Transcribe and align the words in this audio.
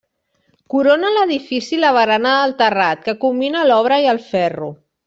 Corona 0.73 1.11
l'edifici 1.17 1.79
la 1.83 1.93
barana 1.99 2.33
del 2.41 2.57
terrat, 2.63 3.07
que 3.09 3.19
combina 3.27 3.67
l'obra 3.71 4.05
i 4.09 4.13
el 4.17 4.27
ferro. 4.35 4.77